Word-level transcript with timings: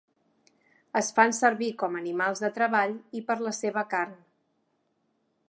Es 1.01 1.09
fan 1.17 1.35
servir 1.39 1.67
com 1.83 1.99
animals 1.99 2.41
de 2.47 2.51
treball 2.57 2.97
i 3.21 3.23
per 3.29 3.37
la 3.49 3.53
seva 3.59 3.85
carn. 3.95 4.19